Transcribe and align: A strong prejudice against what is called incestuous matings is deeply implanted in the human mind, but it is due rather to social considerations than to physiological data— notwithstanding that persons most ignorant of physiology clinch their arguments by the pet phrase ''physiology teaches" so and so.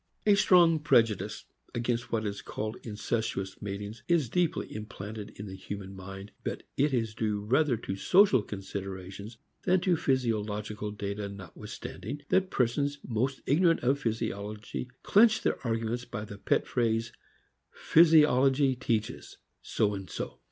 A 0.25 0.33
strong 0.33 0.79
prejudice 0.79 1.45
against 1.75 2.11
what 2.11 2.25
is 2.25 2.41
called 2.41 2.75
incestuous 2.81 3.61
matings 3.61 4.01
is 4.07 4.29
deeply 4.29 4.73
implanted 4.75 5.29
in 5.39 5.45
the 5.45 5.53
human 5.55 5.95
mind, 5.95 6.31
but 6.43 6.63
it 6.75 6.91
is 6.91 7.13
due 7.13 7.41
rather 7.41 7.77
to 7.77 7.95
social 7.95 8.41
considerations 8.41 9.37
than 9.61 9.79
to 9.81 9.95
physiological 9.95 10.89
data— 10.89 11.29
notwithstanding 11.29 12.23
that 12.29 12.49
persons 12.49 12.97
most 13.07 13.41
ignorant 13.45 13.81
of 13.81 13.99
physiology 13.99 14.89
clinch 15.03 15.43
their 15.43 15.59
arguments 15.67 16.03
by 16.05 16.25
the 16.25 16.39
pet 16.39 16.65
phrase 16.65 17.13
''physiology 17.71 18.79
teaches" 18.79 19.37
so 19.61 19.93
and 19.93 20.09
so. 20.09 20.39